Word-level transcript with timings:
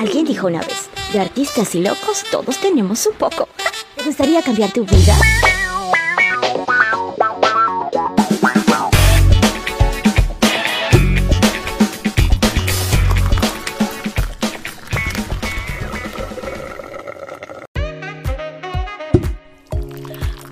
Alguien 0.00 0.24
dijo 0.24 0.46
una 0.46 0.60
vez, 0.60 0.88
de 1.12 1.20
artistas 1.20 1.74
y 1.74 1.82
locos 1.82 2.24
todos 2.30 2.56
tenemos 2.56 3.04
un 3.04 3.12
poco. 3.16 3.50
¿Te 3.94 4.02
gustaría 4.02 4.40
cambiar 4.40 4.72
tu 4.72 4.86
vida? 4.86 5.14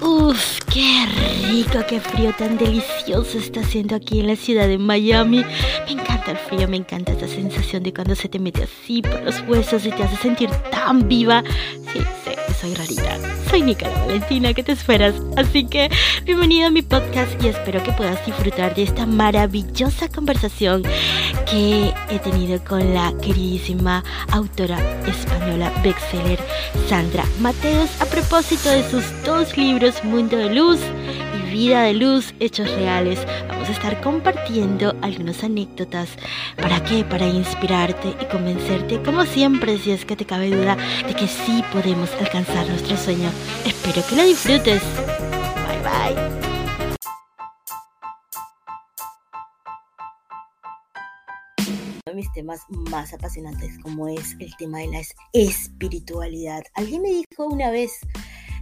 Uf, 0.02 0.58
qué 0.70 1.06
rico, 1.50 1.78
qué 1.88 2.00
frío 2.00 2.34
tan 2.36 2.58
delicioso 2.58 3.38
está 3.38 3.60
haciendo 3.60 3.96
aquí 3.96 4.20
en 4.20 4.26
la 4.26 4.36
ciudad 4.36 4.68
de 4.68 4.76
Miami. 4.76 5.42
Me 5.86 5.92
encanta 6.28 6.48
frío, 6.48 6.68
me 6.68 6.76
encanta 6.76 7.12
esa 7.12 7.28
sensación 7.28 7.82
de 7.82 7.92
cuando 7.92 8.14
se 8.14 8.28
te 8.28 8.38
mete 8.38 8.64
así 8.64 9.00
por 9.02 9.22
los 9.22 9.40
huesos 9.48 9.86
y 9.86 9.90
te 9.90 10.02
hace 10.02 10.16
sentir 10.16 10.50
tan 10.70 11.08
viva. 11.08 11.42
Sí, 11.92 12.00
sé 12.24 12.36
que 12.46 12.54
soy 12.54 12.74
rarita. 12.74 13.18
Soy 13.48 13.62
Nicola 13.62 13.98
Valentina, 14.04 14.52
¿qué 14.52 14.62
te 14.62 14.72
esperas? 14.72 15.14
Así 15.36 15.64
que 15.64 15.90
bienvenido 16.24 16.66
a 16.66 16.70
mi 16.70 16.82
podcast 16.82 17.42
y 17.42 17.48
espero 17.48 17.82
que 17.82 17.92
puedas 17.92 18.24
disfrutar 18.26 18.74
de 18.74 18.82
esta 18.82 19.06
maravillosa 19.06 20.08
conversación 20.08 20.82
que 21.50 21.94
he 22.10 22.18
tenido 22.18 22.62
con 22.62 22.92
la 22.92 23.14
queridísima 23.22 24.04
autora 24.30 24.78
española 25.06 25.72
bestseller 25.82 26.38
Sandra 26.88 27.24
Mateos 27.40 27.88
a 28.02 28.04
propósito 28.04 28.68
de 28.68 28.82
sus 28.90 29.04
dos 29.24 29.56
libros 29.56 30.04
Mundo 30.04 30.36
de 30.36 30.54
Luz 30.54 30.80
Vida 31.50 31.82
de 31.82 31.94
Luz, 31.94 32.34
Hechos 32.40 32.70
Reales. 32.72 33.18
Vamos 33.48 33.68
a 33.68 33.72
estar 33.72 34.00
compartiendo 34.00 34.94
algunas 35.02 35.42
anécdotas. 35.42 36.10
¿Para 36.56 36.82
qué? 36.84 37.04
Para 37.04 37.26
inspirarte 37.26 38.14
y 38.20 38.24
convencerte, 38.26 39.02
como 39.02 39.24
siempre, 39.24 39.78
si 39.78 39.92
es 39.92 40.04
que 40.04 40.16
te 40.16 40.26
cabe 40.26 40.50
duda, 40.50 40.76
de 41.06 41.14
que 41.14 41.26
sí 41.26 41.62
podemos 41.72 42.10
alcanzar 42.20 42.68
nuestro 42.68 42.96
sueño. 42.96 43.30
Espero 43.64 44.02
que 44.08 44.16
lo 44.16 44.24
disfrutes. 44.24 44.82
Bye 45.66 45.82
bye. 45.82 46.38
mis 52.14 52.32
temas 52.32 52.62
más 52.90 53.12
apasionantes 53.14 53.78
como 53.78 54.08
es 54.08 54.34
el 54.40 54.52
tema 54.56 54.78
de 54.78 54.88
la 54.88 55.02
espiritualidad. 55.32 56.64
Alguien 56.74 57.02
me 57.02 57.10
dijo 57.10 57.46
una 57.46 57.70
vez, 57.70 57.92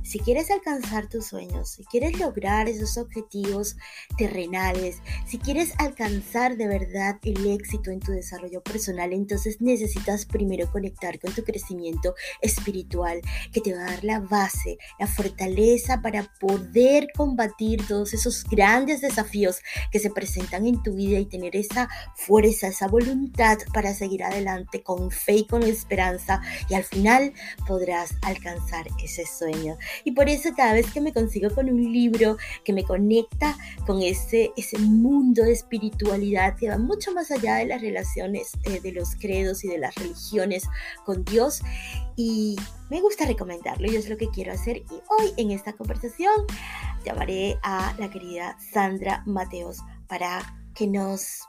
si 0.07 0.21
quieres 0.21 0.53
alcanzar 0.53 1.09
tus 1.09 1.27
sueños, 1.27 1.71
si 1.71 1.85
quieres 1.85 2.19
lograr 2.21 2.69
esos 2.69 2.97
objetivos 2.97 3.77
terrenales, 4.17 4.98
si 5.27 5.39
quieres 5.39 5.73
alcanzar 5.79 6.57
de 6.57 6.69
verdad 6.69 7.17
el 7.23 7.45
éxito 7.48 7.91
en 7.91 7.98
tu 7.98 8.13
desarrollo 8.13 8.63
personal, 8.63 9.13
entonces 9.13 9.61
necesitas 9.61 10.25
primero 10.25 10.71
conectar 10.71 11.19
con 11.19 11.35
tu 11.35 11.43
crecimiento 11.43 12.15
espiritual 12.41 13.21
que 13.53 13.61
te 13.61 13.75
va 13.75 13.83
a 13.83 13.91
dar 13.91 14.05
la 14.05 14.21
base, 14.21 14.79
la 15.01 15.09
fortaleza 15.09 16.01
para 16.03 16.33
poder 16.39 17.09
combatir 17.17 17.85
todos 17.89 18.15
esos 18.15 18.45
grandes 18.45 19.01
desafíos 19.01 19.59
que 19.91 19.98
se 19.98 20.11
presentan 20.11 20.67
en 20.67 20.83
tu 20.85 20.95
vida 20.95 21.19
y 21.19 21.27
tener 21.27 21.57
esa 21.57 21.89
fuerza, 22.15 22.69
esa 22.69 22.87
voluntad 22.87 23.59
para 23.75 23.93
seguir 23.93 24.23
adelante 24.23 24.85
con 24.85 25.11
fe 25.11 25.39
y 25.39 25.47
con 25.47 25.65
esperanza 25.65 26.41
y 26.69 26.75
al 26.75 26.85
final 26.85 27.33
podrás 27.67 28.15
alcanzar 28.23 28.87
ese 29.03 29.27
sueño. 29.27 29.77
Y 30.05 30.12
por 30.12 30.28
eso 30.28 30.50
cada 30.56 30.72
vez 30.72 30.91
que 30.92 31.00
me 31.00 31.12
consigo 31.12 31.55
con 31.55 31.69
un 31.70 31.92
libro 31.92 32.36
que 32.64 32.72
me 32.72 32.84
conecta 32.84 33.56
con 33.86 34.02
ese, 34.02 34.52
ese 34.56 34.78
mundo 34.78 35.42
de 35.42 35.52
espiritualidad 35.52 36.56
que 36.56 36.69
va 36.69 36.78
mucho 36.78 37.12
más 37.12 37.30
allá 37.30 37.56
de 37.56 37.66
las 37.66 37.80
relaciones 37.80 38.52
eh, 38.64 38.80
de 38.80 38.92
los 38.92 39.17
credos 39.17 39.64
y 39.64 39.69
de 39.69 39.78
las 39.78 39.94
religiones 39.94 40.64
con 41.05 41.24
Dios, 41.24 41.61
y 42.17 42.56
me 42.89 43.00
gusta 43.00 43.27
recomendarlo 43.27 43.91
y 43.91 43.97
es 43.97 44.08
lo 44.08 44.17
que 44.17 44.30
quiero 44.30 44.52
hacer. 44.52 44.78
Y 44.78 44.94
hoy 45.08 45.33
en 45.36 45.50
esta 45.50 45.74
conversación 45.74 46.33
llamaré 47.05 47.58
a 47.62 47.94
la 47.98 48.11
querida 48.11 48.56
Sandra 48.73 49.23
Mateos 49.27 49.79
para 50.08 50.56
que 50.74 50.86
nos 50.86 51.40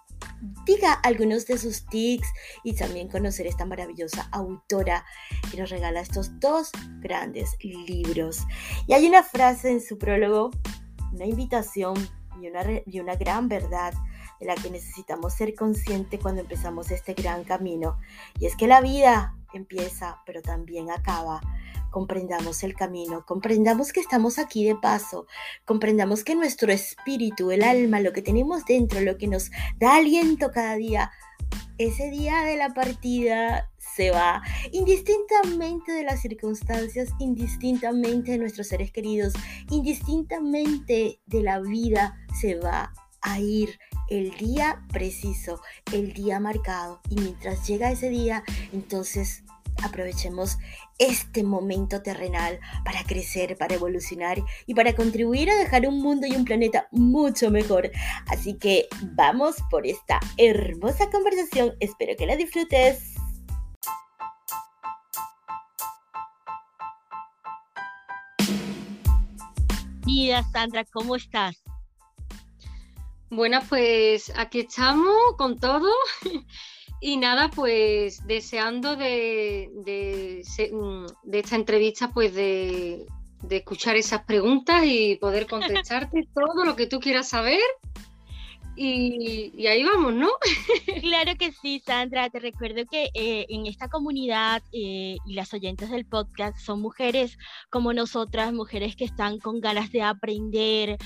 diga 0.66 0.94
algunos 0.94 1.46
de 1.46 1.58
sus 1.58 1.86
tics 1.86 2.28
y 2.64 2.74
también 2.75 3.08
conocer 3.08 3.48
esta 3.48 3.66
maravillosa 3.66 4.28
autora 4.31 5.06
que 5.50 5.58
nos 5.58 5.70
regala 5.70 6.02
estos 6.02 6.40
dos 6.40 6.72
grandes 7.00 7.58
libros. 7.62 8.44
Y 8.88 8.94
hay 8.94 9.08
una 9.08 9.24
frase 9.24 9.72
en 9.72 9.81
su 9.81 9.98
prólogo, 9.98 10.52
una 11.14 11.25
invitación 11.25 11.96
y 12.42 12.48
una, 12.48 12.64
y 12.86 13.00
una 13.00 13.16
gran 13.16 13.48
verdad 13.48 13.94
de 14.40 14.46
la 14.46 14.56
que 14.56 14.70
necesitamos 14.70 15.34
ser 15.34 15.56
conscientes 15.56 16.20
cuando 16.20 16.42
empezamos 16.42 16.92
este 16.92 17.14
gran 17.14 17.44
camino. 17.44 17.98
Y 18.40 18.46
es 18.46 18.56
que 18.56 18.68
la 18.68 18.81
vida 18.81 19.36
empieza, 19.54 20.22
pero 20.25 20.42
también 20.42 20.92
acaba 20.92 21.42
comprendamos 21.97 22.62
el 22.62 22.75
camino, 22.75 23.25
comprendamos 23.25 23.91
que 23.91 24.00
estamos 24.00 24.38
aquí 24.38 24.63
de 24.63 24.75
paso, 24.75 25.25
comprendamos 25.66 26.24
que 26.24 26.35
nuestro 26.35 26.72
espíritu, 26.72 27.50
el 27.50 27.63
alma, 27.63 28.00
lo 28.02 28.13
que 28.13 28.22
tenemos 28.22 28.66
dentro, 28.66 29.02
lo 29.02 29.18
que 29.18 29.25
nos 29.25 29.50
da 29.80 29.96
aliento 29.96 30.52
cada 30.52 30.75
día, 30.75 31.09
ese 31.80 32.12
día 32.12 32.44
de 32.44 32.56
la 32.56 32.75
partida 32.75 33.72
se 33.80 34.12
va, 34.12 34.44
indistintamente 34.72 35.91
de 35.91 36.03
las 36.03 36.22
circunstancias, 36.22 37.09
indistintamente 37.18 38.34
de 38.34 38.38
nuestros 38.38 38.68
seres 38.68 38.91
queridos, 38.91 39.34
indistintamente 39.72 41.19
de 41.25 41.41
la 41.41 41.59
vida, 41.62 42.16
se 42.40 42.59
va 42.59 42.94
a 43.22 43.40
ir 43.40 43.80
el 44.07 44.38
día 44.38 44.86
preciso, 44.94 45.62
el 45.91 46.13
día 46.13 46.40
marcado. 46.40 47.02
Y 47.09 47.16
mientras 47.16 47.68
llega 47.68 47.91
ese 47.91 48.09
día, 48.09 48.44
entonces 48.72 49.44
aprovechemos 49.84 50.58
este 51.00 51.44
momento 51.44 52.02
terrenal 52.02 52.60
para 52.84 53.04
crecer, 53.04 53.58
para 53.58 53.76
evolucionar 53.76 54.38
y 54.66 54.74
para 54.74 54.96
contribuir 54.96 55.50
a 55.50 55.56
dejar 55.56 55.88
un 55.88 56.00
mundo 56.02 56.28
y 56.28 56.36
un 56.36 56.46
planeta 56.46 56.88
mucho 56.92 57.52
mejor. 57.52 57.92
Así 58.28 58.56
que 58.56 58.88
vamos 59.14 59.56
por 59.70 59.86
esta 59.86 60.20
hermosa 60.38 61.10
conversación. 61.10 61.74
Espero 61.80 62.16
que 62.18 62.26
la 62.26 62.36
disfrutes. 62.36 63.16
Mira, 70.06 70.42
Sandra, 70.52 70.86
¿cómo 70.86 71.18
estás? 71.18 71.62
Bueno, 73.30 73.60
pues 73.68 74.32
aquí 74.38 74.62
estamos 74.62 75.36
con 75.38 75.60
todo. 75.60 75.92
Y 77.00 77.18
nada, 77.18 77.50
pues 77.50 78.25
deseando 78.25 78.96
de, 78.96 79.69
mm, 80.72 81.30
de, 81.30 81.40
esta 81.40 81.56
entrevista, 81.56 82.12
pues 82.12 82.34
de, 82.34 83.06
de, 83.44 83.58
escuchar 83.58 83.96
esas 83.96 84.24
preguntas 84.24 84.84
y 84.85 85.16
poder 85.18 85.46
contestarte 85.88 86.28
todo 86.34 86.66
lo 86.66 86.75
que 86.75 86.88
tú 86.88 87.00
quieras 87.00 87.30
saber. 87.30 87.59
Y, 88.80 89.66
ahí 89.66 89.84
vamos, 89.84 90.13
¿no? 90.13 90.30
claro 91.02 91.36
que 91.36 91.52
sí, 91.52 91.81
Sandra. 91.84 92.30
Te 92.30 92.40
recuerdo 92.40 92.86
que 92.86 93.09
eh, 93.16 93.47
en 93.50 93.66
esta 93.66 93.90
comunidad 93.90 94.62
eh, 94.72 95.18
y 95.25 95.34
las 95.34 95.52
oyentes 95.56 95.90
del 95.90 96.06
podcast 96.06 96.59
son 96.59 96.81
mujeres 96.81 97.40
como 97.72 97.91
nosotras, 97.91 98.53
mujeres 98.53 98.96
que 98.96 99.06
están 99.06 99.40
con 99.40 99.62
ganas 99.62 99.91
de 99.91 100.03
aprender, 100.03 100.97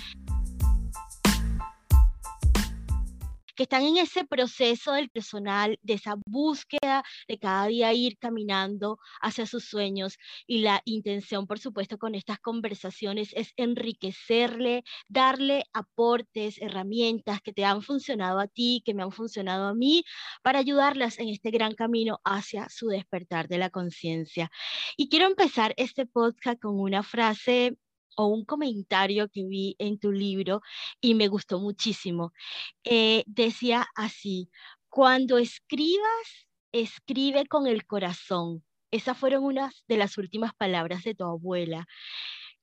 que 3.55 3.63
están 3.63 3.83
en 3.83 3.97
ese 3.97 4.25
proceso 4.25 4.93
del 4.93 5.09
personal, 5.09 5.79
de 5.81 5.93
esa 5.93 6.15
búsqueda 6.25 7.03
de 7.27 7.37
cada 7.39 7.67
día 7.67 7.93
ir 7.93 8.17
caminando 8.17 8.97
hacia 9.21 9.45
sus 9.45 9.65
sueños. 9.65 10.17
Y 10.47 10.59
la 10.59 10.81
intención, 10.85 11.47
por 11.47 11.59
supuesto, 11.59 11.97
con 11.97 12.15
estas 12.15 12.39
conversaciones 12.39 13.33
es 13.33 13.53
enriquecerle, 13.57 14.83
darle 15.07 15.63
aportes, 15.73 16.61
herramientas 16.61 17.41
que 17.41 17.53
te 17.53 17.65
han 17.65 17.81
funcionado 17.81 18.39
a 18.39 18.47
ti, 18.47 18.81
que 18.85 18.93
me 18.93 19.03
han 19.03 19.11
funcionado 19.11 19.67
a 19.67 19.73
mí, 19.73 20.03
para 20.43 20.59
ayudarlas 20.59 21.19
en 21.19 21.29
este 21.29 21.51
gran 21.51 21.73
camino 21.75 22.19
hacia 22.23 22.69
su 22.69 22.87
despertar 22.87 23.47
de 23.47 23.57
la 23.57 23.69
conciencia. 23.69 24.51
Y 24.97 25.09
quiero 25.09 25.25
empezar 25.27 25.73
este 25.77 26.05
podcast 26.05 26.59
con 26.61 26.79
una 26.79 27.03
frase 27.03 27.77
o 28.15 28.27
un 28.27 28.45
comentario 28.45 29.29
que 29.29 29.43
vi 29.43 29.75
en 29.79 29.99
tu 29.99 30.11
libro 30.11 30.61
y 31.01 31.15
me 31.15 31.27
gustó 31.27 31.59
muchísimo. 31.59 32.33
Eh, 32.83 33.23
decía 33.27 33.87
así, 33.95 34.49
cuando 34.89 35.37
escribas, 35.37 36.47
escribe 36.71 37.47
con 37.47 37.67
el 37.67 37.85
corazón. 37.85 38.63
Esas 38.91 39.17
fueron 39.17 39.43
unas 39.43 39.83
de 39.87 39.97
las 39.97 40.17
últimas 40.17 40.53
palabras 40.55 41.03
de 41.03 41.15
tu 41.15 41.23
abuela. 41.23 41.87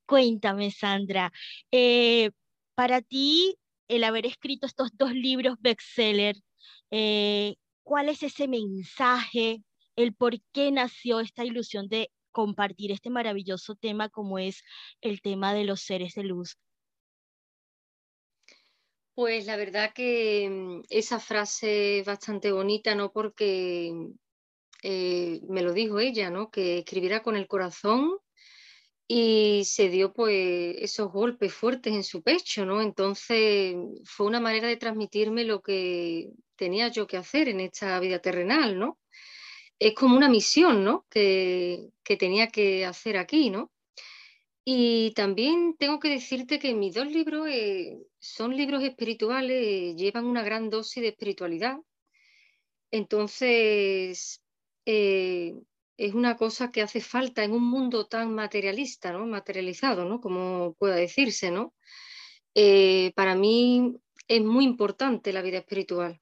Cuéntame, 0.06 0.70
Sandra, 0.70 1.32
eh, 1.72 2.30
para 2.74 3.02
ti, 3.02 3.56
el 3.88 4.04
haber 4.04 4.26
escrito 4.26 4.66
estos 4.66 4.90
dos 4.94 5.12
libros 5.14 5.56
bestseller, 5.60 6.36
eh, 6.90 7.56
¿cuál 7.82 8.08
es 8.08 8.22
ese 8.22 8.48
mensaje? 8.48 9.62
el 9.98 10.14
por 10.14 10.40
qué 10.52 10.70
nació 10.70 11.18
esta 11.18 11.44
ilusión 11.44 11.88
de 11.88 12.12
compartir 12.32 12.92
este 12.92 13.10
maravilloso 13.10 13.74
tema 13.74 14.08
como 14.08 14.38
es 14.38 14.62
el 15.00 15.20
tema 15.20 15.54
de 15.54 15.64
los 15.64 15.82
seres 15.82 16.14
de 16.14 16.24
luz? 16.24 16.56
Pues 19.14 19.46
la 19.46 19.56
verdad 19.56 19.92
que 19.92 20.48
mm, 20.48 20.82
esa 20.90 21.18
frase 21.18 21.98
es 22.00 22.06
bastante 22.06 22.52
bonita, 22.52 22.94
¿no? 22.94 23.10
Porque 23.10 23.92
eh, 24.82 25.40
me 25.48 25.62
lo 25.62 25.72
dijo 25.72 25.98
ella, 25.98 26.30
¿no? 26.30 26.50
Que 26.50 26.78
escribiera 26.78 27.22
con 27.22 27.36
el 27.36 27.48
corazón 27.48 28.18
y 29.08 29.64
se 29.64 29.88
dio 29.88 30.12
pues 30.12 30.76
esos 30.78 31.10
golpes 31.10 31.52
fuertes 31.54 31.94
en 31.94 32.04
su 32.04 32.22
pecho, 32.22 32.64
¿no? 32.66 32.82
Entonces 32.82 33.74
fue 34.04 34.26
una 34.26 34.38
manera 34.38 34.68
de 34.68 34.76
transmitirme 34.76 35.44
lo 35.44 35.62
que 35.62 36.30
tenía 36.56 36.88
yo 36.88 37.06
que 37.06 37.16
hacer 37.16 37.48
en 37.48 37.60
esta 37.60 37.98
vida 38.00 38.20
terrenal, 38.20 38.78
¿no? 38.78 38.98
Es 39.78 39.94
como 39.94 40.16
una 40.16 40.28
misión, 40.28 40.84
¿no? 40.84 41.06
Que, 41.10 41.90
tenía 42.18 42.48
que 42.48 42.84
hacer 42.84 43.16
aquí, 43.16 43.50
¿no? 43.50 43.70
Y 44.64 45.12
también 45.14 45.76
tengo 45.78 45.98
que 46.00 46.10
decirte 46.10 46.58
que 46.58 46.74
mis 46.74 46.94
dos 46.94 47.06
libros 47.06 47.48
eh, 47.48 47.98
son 48.18 48.56
libros 48.56 48.82
espirituales, 48.82 49.96
llevan 49.96 50.26
una 50.26 50.42
gran 50.42 50.70
dosis 50.70 51.02
de 51.02 51.08
espiritualidad. 51.08 51.78
Entonces, 52.90 54.42
eh, 54.86 55.54
es 55.98 56.14
una 56.14 56.36
cosa 56.36 56.70
que 56.70 56.82
hace 56.82 57.00
falta 57.00 57.44
en 57.44 57.52
un 57.52 57.64
mundo 57.64 58.06
tan 58.06 58.34
materialista, 58.34 59.12
¿no? 59.12 59.26
Materializado, 59.26 60.04
¿no? 60.04 60.20
Como 60.20 60.74
pueda 60.74 60.96
decirse, 60.96 61.50
¿no? 61.50 61.74
Eh, 62.54 63.12
para 63.16 63.34
mí 63.34 63.94
es 64.28 64.42
muy 64.42 64.64
importante 64.64 65.32
la 65.32 65.42
vida 65.42 65.58
espiritual. 65.58 66.20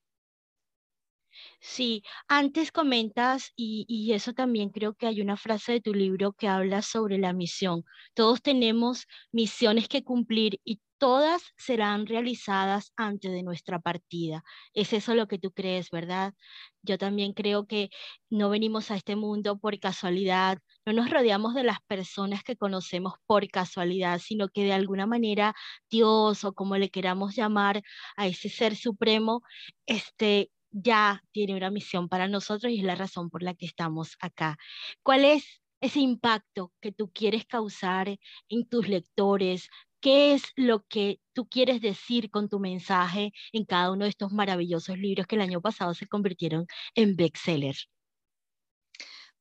Sí, 1.69 2.05
antes 2.29 2.71
comentas, 2.71 3.53
y, 3.57 3.85
y, 3.89 4.13
eso 4.13 4.33
también 4.33 4.71
creo 4.71 4.95
que 4.95 5.07
hay 5.09 5.21
una 5.21 5.37
frase 5.37 5.73
de 5.73 5.81
tu 5.81 5.93
libro 5.95 6.33
que 6.33 6.47
habla 6.47 6.81
sobre 6.81 7.19
la 7.19 7.33
misión. 7.33 7.85
Todos 8.15 8.41
tenemos 8.41 9.07
misiones 9.33 9.89
que 9.89 10.05
cumplir 10.05 10.61
y 10.65 10.81
todas 10.99 11.43
serán 11.59 12.07
realizadas 12.07 12.93
antes 12.97 13.33
de 13.33 13.43
nuestra 13.43 13.81
partida. 13.81 14.45
Es 14.75 14.93
eso 14.93 15.15
lo 15.17 15.27
que 15.27 15.39
tú 15.39 15.51
crees, 15.53 15.91
¿verdad? 15.91 16.35
Yo 16.83 16.99
también 16.99 17.33
creo 17.33 17.67
que 17.67 17.91
no 18.31 18.49
venimos 18.49 18.91
a 18.91 18.97
este 18.97 19.17
mundo 19.17 19.59
por 19.59 19.79
casualidad, 19.81 20.59
no 20.87 20.93
nos 20.93 21.11
rodeamos 21.11 21.55
de 21.55 21.65
las 21.65 21.79
personas 21.89 22.45
que 22.45 22.57
conocemos 22.57 23.15
por 23.27 23.49
casualidad, 23.49 24.21
sino 24.21 24.49
que 24.49 24.65
de 24.65 24.73
alguna 24.73 25.07
manera 25.07 25.55
Dios 25.91 26.45
o 26.45 26.53
como 26.55 26.77
le 26.79 26.91
queramos 26.91 27.35
llamar 27.35 27.83
a 28.17 28.27
ese 28.29 28.49
ser 28.49 28.77
supremo, 28.77 29.43
este 29.87 30.51
ya 30.71 31.23
tiene 31.33 31.57
una 31.57 31.71
misión 31.71 32.09
para 32.09 32.29
nosotros 32.29 32.73
y 32.73 32.79
es 32.79 32.85
la 32.85 32.95
razón 32.95 33.31
por 33.31 33.43
la 33.43 33.55
que 33.55 33.67
estamos 33.67 34.17
acá. 34.21 34.57
¿Cuál 35.03 35.25
es 35.25 35.63
ese 35.81 36.01
impacto 36.01 36.73
que 36.81 36.93
tú 36.93 37.11
quieres 37.13 37.45
causar 37.47 38.19
en 38.49 38.69
tus 38.69 38.89
lectores, 38.89 39.69
¿Qué 40.01 40.35
es 40.35 40.53
lo 40.55 40.85
que 40.89 41.21
tú 41.33 41.49
quieres 41.49 41.81
decir 41.81 42.31
con 42.31 42.49
tu 42.49 42.61
mensaje 42.61 43.33
en 43.53 43.65
cada 43.65 43.91
uno 43.91 44.05
de 44.05 44.11
estos 44.11 44.31
maravillosos 44.31 44.99
libros 44.99 45.27
que 45.27 45.35
el 45.37 45.43
año 45.43 45.61
pasado 45.61 45.95
se 45.95 46.07
convirtieron 46.07 46.67
en 46.95 47.17
bestseller? 47.17 47.75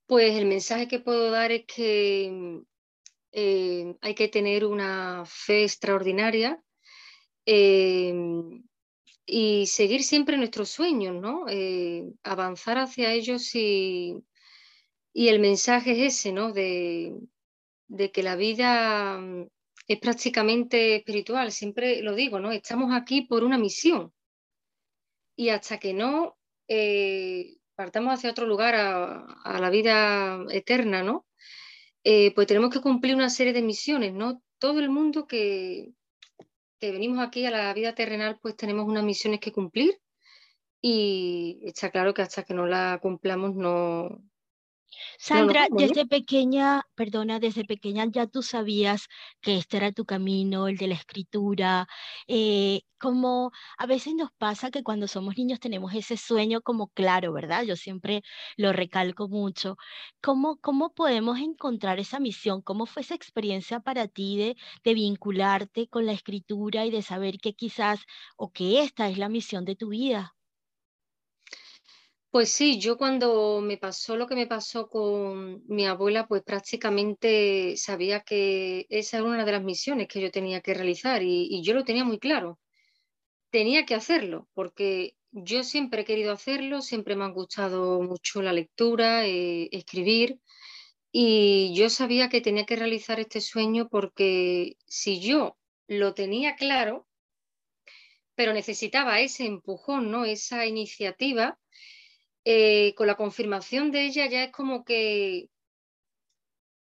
Pues 0.08 0.36
el 0.36 0.46
mensaje 0.46 0.88
que 0.88 1.00
puedo 1.00 1.30
dar 1.30 1.52
es 1.52 1.66
que 1.68 2.62
eh, 3.32 3.96
hay 4.02 4.16
que 4.16 4.28
tener 4.28 4.66
una 4.66 5.24
fe 5.28 5.64
extraordinaria 5.64 6.60
eh, 7.46 8.12
y 9.26 9.68
seguir 9.68 10.04
siempre 10.04 10.38
nuestros 10.38 10.70
sueños, 10.70 11.16
¿no? 11.16 11.46
Eh, 11.50 12.12
avanzar 12.24 12.78
hacia 12.78 13.12
ellos 13.14 13.56
y, 13.56 14.24
y, 15.14 15.30
el 15.30 15.40
mensaje 15.40 15.92
es 15.92 16.16
ese, 16.16 16.32
¿no? 16.32 16.52
De, 16.52 17.14
de 17.88 18.12
que 18.12 18.24
la 18.24 18.36
vida 18.36 19.20
es 19.88 20.00
prácticamente 20.00 20.96
espiritual, 20.98 21.52
siempre 21.52 22.02
lo 22.02 22.16
digo, 22.16 22.40
¿no? 22.40 22.52
Estamos 22.52 22.94
aquí 22.94 23.24
por 23.24 23.44
una 23.44 23.58
misión 23.58 24.14
y 25.36 25.50
hasta 25.50 25.80
que 25.80 25.94
no 25.94 26.38
eh, 26.68 27.58
partamos 27.76 28.14
hacia 28.14 28.32
otro 28.32 28.46
lugar, 28.48 28.76
a, 28.76 29.60
la 29.60 29.70
vida 29.70 30.44
eterna, 30.50 31.04
¿no? 31.04 31.26
Eh, 32.04 32.34
pues 32.34 32.48
tenemos 32.48 32.70
que 32.72 32.82
cumplir 32.82 33.16
una 33.16 33.30
serie 33.30 33.54
de 33.54 33.62
misiones, 33.62 34.14
¿no? 34.14 34.42
Todo 34.60 34.80
el 34.80 34.90
mundo 34.90 35.28
que, 35.28 35.92
que 36.80 36.92
venimos 36.92 37.20
aquí 37.20 37.46
a 37.46 37.52
la 37.52 37.74
vida 37.74 37.96
terrenal, 37.96 38.40
pues 38.42 38.56
tenemos 38.56 38.86
unas 38.86 39.04
misiones 39.04 39.40
que 39.40 39.52
cumplir 39.52 40.00
y 40.82 41.60
está 41.64 41.90
claro 41.90 42.14
que 42.14 42.22
hasta 42.22 42.44
que 42.44 42.54
no 42.54 42.68
la 42.68 43.00
cumplamos 43.02 43.56
no, 43.56 44.22
Sandra, 45.20 45.68
desde 45.72 46.06
pequeña, 46.06 46.84
perdona, 46.96 47.40
desde 47.40 47.66
pequeña 47.66 48.06
ya 48.12 48.28
tú 48.28 48.42
sabías 48.42 49.08
que 49.42 49.58
este 49.58 49.78
era 49.78 49.92
tu 49.92 50.06
camino, 50.06 50.68
el 50.68 50.78
de 50.78 50.88
la 50.88 50.96
escritura, 50.96 51.88
eh, 52.28 52.82
como 53.00 53.52
a 53.78 53.86
veces 53.86 54.16
nos 54.16 54.30
pasa 54.38 54.72
que 54.72 54.84
cuando 54.84 55.08
somos 55.08 55.38
niños 55.38 55.60
tenemos 55.60 55.94
ese 55.94 56.18
sueño 56.18 56.62
como 56.62 56.88
claro, 56.90 57.34
¿verdad? 57.34 57.64
Yo 57.64 57.76
siempre 57.76 58.22
lo 58.58 58.74
recalco 58.74 59.28
mucho. 59.28 59.78
¿Cómo, 60.22 60.58
cómo 60.58 60.94
podemos 60.94 61.40
encontrar 61.40 62.00
esa 62.00 62.20
misión? 62.20 62.62
¿Cómo 62.62 62.86
fue 62.86 63.02
esa 63.04 63.16
experiencia 63.16 63.80
para 63.80 64.08
ti 64.08 64.38
de, 64.38 64.56
de 64.84 64.94
vincularte 64.94 65.88
con 65.88 66.06
la 66.06 66.14
escritura 66.14 66.86
y 66.86 66.92
de 66.92 67.02
saber 67.02 67.38
que 67.40 67.54
quizás 67.54 68.02
o 68.38 68.52
que 68.52 68.82
esta 68.82 69.10
es 69.10 69.18
la 69.18 69.30
misión 69.30 69.66
de 69.66 69.76
tu 69.76 69.90
vida? 69.90 70.36
Pues 72.36 72.52
sí, 72.52 72.80
yo 72.80 72.98
cuando 72.98 73.62
me 73.62 73.78
pasó 73.78 74.18
lo 74.18 74.28
que 74.28 74.36
me 74.36 74.46
pasó 74.46 74.90
con 74.90 75.64
mi 75.68 75.86
abuela, 75.86 76.28
pues 76.28 76.44
prácticamente 76.44 77.78
sabía 77.78 78.24
que 78.24 78.88
esa 78.90 79.20
era 79.20 79.26
una 79.26 79.46
de 79.46 79.54
las 79.54 79.64
misiones 79.64 80.10
que 80.10 80.20
yo 80.20 80.30
tenía 80.32 80.60
que 80.60 80.74
realizar 80.74 81.24
y, 81.24 81.62
yo 81.64 81.74
lo 81.74 81.86
tenía 81.86 82.04
muy 82.04 82.20
claro. 82.20 82.60
Tenía 83.52 83.86
que 83.86 83.96
hacerlo 83.96 84.50
porque 84.54 85.16
yo 85.32 85.64
siempre 85.64 86.02
he 86.02 86.06
querido 86.06 86.34
hacerlo, 86.34 86.82
siempre 86.82 87.16
me 87.16 87.24
ha 87.24 87.30
gustado 87.30 88.02
mucho 88.02 88.42
la 88.42 88.52
lectura, 88.52 89.26
eh, 89.26 89.70
escribir 89.72 90.42
y 91.14 91.74
yo 91.74 91.90
sabía 91.90 92.28
que 92.28 92.42
tenía 92.42 92.66
que 92.66 92.76
realizar 92.76 93.22
este 93.22 93.40
sueño 93.40 93.88
porque 93.90 94.76
si 94.88 95.22
yo 95.22 95.58
lo 95.88 96.14
tenía 96.14 96.58
claro, 96.58 97.08
pero 98.36 98.52
necesitaba 98.52 99.22
ese 99.22 99.46
empujón, 99.46 100.12
¿no? 100.12 100.26
Esa 100.26 100.66
iniciativa 100.66 101.58
eh, 102.46 102.94
con 102.96 103.08
la 103.08 103.16
confirmación 103.16 103.92
de 103.92 104.06
ella 104.06 104.28
ya 104.28 104.44
es 104.44 104.52
como 104.52 104.86
que 104.86 105.50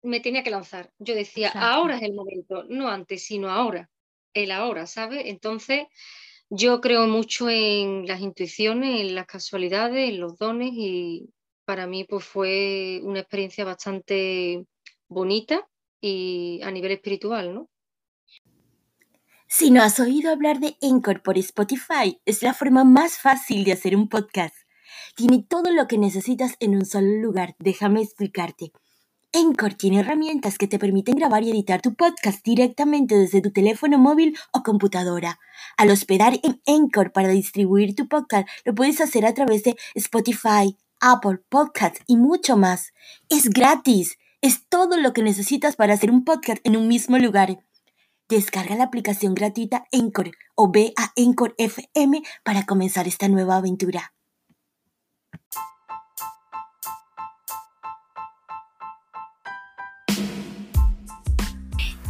me 0.02 0.20
tenía 0.20 0.42
que 0.42 0.50
lanzar. 0.50 0.92
Yo 0.98 1.14
decía, 1.14 1.50
ahora 1.54 1.96
es 1.96 2.02
el 2.02 2.14
momento, 2.14 2.64
no 2.68 2.88
antes, 2.88 3.24
sino 3.24 3.50
ahora, 3.50 3.90
el 4.34 4.50
ahora, 4.50 4.86
¿sabes? 4.86 5.22
Entonces, 5.24 5.86
yo 6.50 6.80
creo 6.80 7.06
mucho 7.06 7.48
en 7.48 8.06
las 8.06 8.20
intuiciones, 8.20 9.00
en 9.00 9.14
las 9.14 9.26
casualidades, 9.26 10.10
en 10.10 10.20
los 10.20 10.36
dones 10.38 10.70
y 10.72 11.30
para 11.64 11.86
mí 11.86 12.04
pues 12.04 12.24
fue 12.24 13.00
una 13.02 13.20
experiencia 13.20 13.64
bastante 13.64 14.66
bonita 15.08 15.66
y 16.00 16.60
a 16.62 16.70
nivel 16.70 16.92
espiritual, 16.92 17.54
¿no? 17.54 17.70
Si 19.46 19.70
no 19.70 19.82
has 19.82 19.98
oído 19.98 20.30
hablar 20.30 20.60
de 20.60 20.76
Encore 20.82 21.20
por 21.20 21.38
Spotify, 21.38 22.20
es 22.26 22.42
la 22.42 22.52
forma 22.52 22.84
más 22.84 23.18
fácil 23.18 23.64
de 23.64 23.72
hacer 23.72 23.96
un 23.96 24.08
podcast. 24.08 24.54
Tiene 25.14 25.44
todo 25.48 25.70
lo 25.72 25.86
que 25.86 25.98
necesitas 25.98 26.56
en 26.60 26.76
un 26.76 26.86
solo 26.86 27.12
lugar. 27.20 27.56
Déjame 27.58 28.02
explicarte. 28.02 28.72
Encore 29.32 29.74
tiene 29.74 30.00
herramientas 30.00 30.56
que 30.56 30.66
te 30.66 30.78
permiten 30.78 31.16
grabar 31.16 31.42
y 31.42 31.50
editar 31.50 31.82
tu 31.82 31.94
podcast 31.94 32.42
directamente 32.42 33.14
desde 33.14 33.42
tu 33.42 33.50
teléfono 33.52 33.98
móvil 33.98 34.38
o 34.52 34.62
computadora. 34.62 35.38
Al 35.76 35.90
hospedar 35.90 36.40
en 36.42 36.62
Encore 36.64 37.10
para 37.10 37.28
distribuir 37.28 37.94
tu 37.94 38.08
podcast, 38.08 38.48
lo 38.64 38.74
puedes 38.74 39.02
hacer 39.02 39.26
a 39.26 39.34
través 39.34 39.64
de 39.64 39.76
Spotify, 39.94 40.78
Apple 41.00 41.40
Podcasts 41.50 42.00
y 42.06 42.16
mucho 42.16 42.56
más. 42.56 42.94
Es 43.28 43.50
gratis. 43.50 44.16
Es 44.40 44.66
todo 44.68 44.96
lo 44.96 45.12
que 45.12 45.22
necesitas 45.22 45.76
para 45.76 45.94
hacer 45.94 46.10
un 46.10 46.24
podcast 46.24 46.60
en 46.64 46.76
un 46.76 46.88
mismo 46.88 47.18
lugar. 47.18 47.58
Descarga 48.30 48.76
la 48.76 48.84
aplicación 48.84 49.34
gratuita 49.34 49.84
Encore 49.92 50.32
o 50.54 50.70
ve 50.70 50.94
a 50.96 51.12
Encore 51.16 51.54
FM 51.58 52.22
para 52.44 52.64
comenzar 52.64 53.06
esta 53.06 53.28
nueva 53.28 53.56
aventura. 53.56 54.14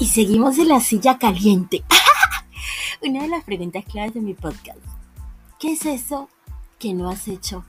Y 0.00 0.06
seguimos 0.06 0.58
en 0.58 0.68
la 0.68 0.78
silla 0.78 1.18
caliente. 1.18 1.82
Una 3.02 3.22
de 3.22 3.28
las 3.28 3.42
preguntas 3.42 3.84
claves 3.84 4.14
de 4.14 4.20
mi 4.20 4.32
podcast. 4.32 4.78
¿Qué 5.58 5.72
es 5.72 5.86
eso 5.86 6.28
que 6.78 6.94
no 6.94 7.10
has 7.10 7.26
hecho, 7.26 7.64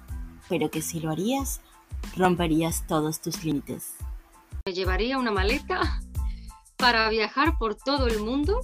pero 0.48 0.69
que 0.69 0.83
si 0.83 1.00
lo 1.00 1.09
harías, 1.09 1.59
romperías 2.15 2.86
todos 2.86 3.19
tus 3.19 3.43
límites? 3.43 3.95
Me 4.67 4.74
llevaría 4.74 5.17
una 5.17 5.31
maleta 5.31 6.01
para 6.77 7.09
viajar 7.09 7.57
por 7.57 7.74
todo 7.74 8.05
el 8.05 8.19
mundo, 8.19 8.62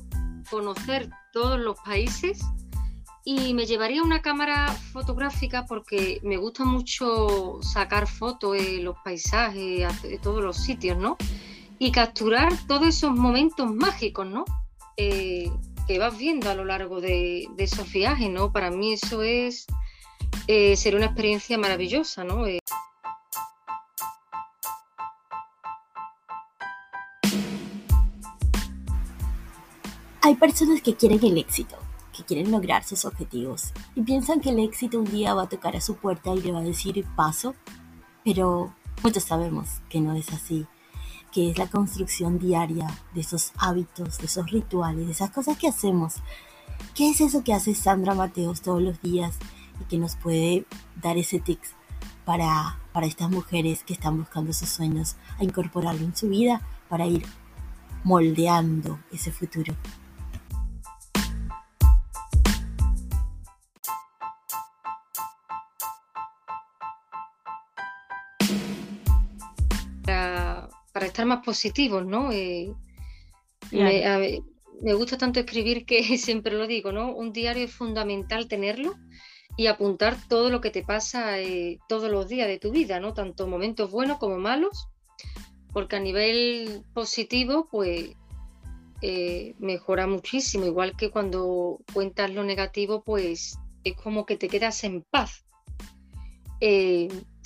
conocer 0.52 1.10
todos 1.34 1.60
los 1.60 1.80
países 1.80 2.46
y 3.24 3.56
me 3.56 3.66
llevaría 3.66 4.04
una 4.04 4.22
cámara 4.22 4.68
fotográfica 4.94 5.66
porque 5.66 6.20
me 6.22 6.38
gusta 6.38 6.66
mucho 6.66 7.58
sacar 7.64 8.08
fotos 8.08 8.54
de 8.54 8.84
los 8.84 8.96
paisajes, 9.04 10.02
de 10.04 10.20
todos 10.20 10.44
los 10.44 10.58
sitios, 10.58 11.00
¿no? 11.00 11.18
y 11.80 11.92
capturar 11.92 12.54
todos 12.68 12.88
esos 12.88 13.12
momentos 13.12 13.74
mágicos, 13.74 14.28
¿no? 14.28 14.46
Eh, 14.98 15.52
que 15.88 16.00
vas 16.00 16.18
viendo 16.18 16.50
a 16.50 16.56
lo 16.56 16.66
largo 16.66 17.02
de, 17.02 17.48
esos 17.58 17.92
viajes, 17.92 18.30
¿no? 18.30 18.52
Para 18.52 18.72
mí 18.72 18.94
eso 18.94 19.22
es 19.22 19.66
eh, 20.48 20.76
ser 20.76 20.96
una 20.96 21.06
experiencia 21.06 21.58
maravillosa, 21.58 22.24
¿no? 22.24 22.48
Eh, 22.48 22.60
Hay 30.22 30.34
personas 30.34 30.82
que 30.82 30.96
quieren 30.96 31.24
el 31.24 31.38
éxito, 31.38 31.78
que 32.12 32.24
quieren 32.24 32.50
lograr 32.50 32.84
sus 32.84 33.06
objetivos 33.06 33.72
y 33.94 34.02
piensan 34.02 34.42
que 34.42 34.50
el 34.50 34.58
éxito 34.58 34.98
un 34.98 35.06
día 35.06 35.36
va 35.36 35.44
a 35.44 35.50
tocar 35.50 35.76
a 35.76 35.82
su 35.82 35.98
puerta 35.98 36.34
y 36.34 36.42
le 36.42 36.52
va 36.52 36.62
a 36.62 36.64
decir 36.64 37.06
paso, 37.16 37.54
pero 38.24 38.74
pues 38.96 39.04
muchos 39.04 39.24
sabemos 39.26 39.82
que 39.88 40.02
no 40.02 40.16
es 40.16 40.34
así 40.34 40.66
que 41.36 41.50
es 41.52 41.58
la 41.58 41.68
construcción 41.68 42.40
diaria 42.40 42.88
de 43.14 43.20
esos 43.20 43.52
hábitos, 43.58 44.20
de 44.20 44.26
esos 44.26 44.50
rituales, 44.50 45.06
de 45.06 45.12
esas 45.12 45.32
cosas 45.32 45.58
que 45.58 45.68
hacemos. 45.68 46.14
¿Qué 46.94 47.10
es 47.10 47.20
eso 47.20 47.44
que 47.44 47.54
hace 47.54 47.76
Sandra 47.76 48.16
Mateos 48.16 48.62
todos 48.62 48.82
los 48.82 49.02
días 49.02 49.36
y 49.82 49.84
que 49.84 49.98
nos 49.98 50.16
puede 50.16 50.66
dar 50.96 51.18
ese 51.18 51.42
tips 51.42 51.72
para, 52.24 52.80
para 52.94 53.06
estas 53.06 53.30
mujeres 53.30 53.84
que 53.84 53.92
están 53.92 54.18
buscando 54.18 54.54
sus 54.54 54.70
sueños 54.70 55.18
a 55.38 55.44
incorporarlo 55.44 56.06
en 56.06 56.16
su 56.16 56.30
vida 56.30 56.62
para 56.88 57.06
ir 57.06 57.26
moldeando 58.06 58.98
ese 59.12 59.34
futuro? 59.34 59.76
Estar 71.16 71.26
más 71.26 71.46
positivos, 71.46 72.06
¿no? 72.06 72.30
Eh, 72.34 72.74
me, 73.72 74.94
gusta 74.94 75.18
tanto 75.18 75.40
escribir 75.40 75.86
que 75.86 76.04
siempre 76.18 76.54
lo 76.56 76.68
digo, 76.68 76.92
¿no? 76.92 77.16
Un 77.16 77.32
diario 77.32 77.64
es 77.64 77.72
fundamental 77.72 78.50
tenerlo 78.50 78.96
y 79.56 79.68
apuntar 79.68 80.18
todo 80.28 80.50
lo 80.50 80.60
que 80.60 80.72
te 80.72 80.84
pasa 80.84 81.40
eh, 81.40 81.80
todos 81.88 82.12
los 82.12 82.28
días 82.28 82.50
de 82.50 82.60
tu 82.60 82.72
vida, 82.72 83.00
¿no? 83.00 83.14
Tanto 83.14 83.48
momentos 83.48 83.90
buenos 83.92 84.18
como 84.18 84.38
malos, 84.38 84.90
porque 85.72 85.96
a 85.96 86.02
nivel 86.02 86.84
positivo, 86.94 87.70
pues 87.72 88.10
eh, 89.02 89.56
mejora 89.60 90.08
muchísimo, 90.08 90.66
igual 90.66 90.98
que 90.98 91.12
cuando 91.12 91.80
cuentas 91.94 92.30
lo 92.32 92.44
negativo, 92.44 93.04
pues 93.04 93.58
es 93.86 93.96
como 93.96 94.26
que 94.26 94.36
te 94.36 94.50
quedas 94.50 94.84
en 94.84 95.02
paz. 95.04 95.46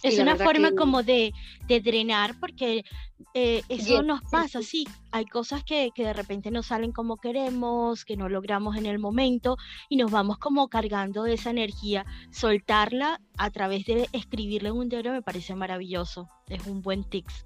Es 0.03 0.19
una 0.19 0.35
forma 0.35 0.71
como 0.71 1.03
de, 1.03 1.33
drenar, 1.67 2.39
porque 2.39 2.85
eh, 3.33 3.61
eso 3.69 4.01
nos 4.01 4.21
pasa, 4.23 4.61
sí, 4.61 4.87
hay 5.11 5.25
cosas 5.25 5.63
que, 5.63 5.91
que, 5.93 6.03
de 6.03 6.13
repente 6.13 6.51
no 6.51 6.63
salen 6.63 6.91
como 6.91 7.17
queremos, 7.17 8.05
que 8.05 8.17
no 8.17 8.29
logramos 8.29 8.77
en 8.77 8.85
el 8.85 8.99
momento 8.99 9.57
y 9.89 9.97
nos 9.97 10.11
vamos 10.11 10.37
como 10.37 10.69
cargando 10.69 11.23
de 11.23 11.33
esa 11.33 11.49
energía. 11.49 12.05
Soltarla 12.31 13.21
a 13.37 13.49
través 13.51 13.85
de 13.85 14.07
escribirle 14.13 14.69
en 14.69 14.75
un 14.75 14.89
diario 14.89 15.11
me 15.11 15.21
parece 15.21 15.55
maravilloso, 15.55 16.27
es 16.47 16.65
un 16.65 16.81
buen 16.81 17.03
tips. 17.03 17.45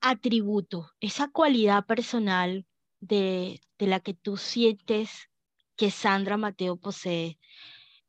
Atributo, 0.00 0.90
esa 1.00 1.28
cualidad 1.28 1.84
personal 1.84 2.66
de, 3.00 3.60
de 3.78 3.86
la 3.86 4.00
que 4.00 4.14
tú 4.14 4.36
sientes 4.36 5.28
que 5.76 5.90
Sandra 5.90 6.36
Mateo 6.36 6.76
posee 6.76 7.38